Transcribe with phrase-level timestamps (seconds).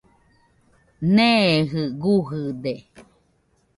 [1.13, 2.73] Neeji gujɨde.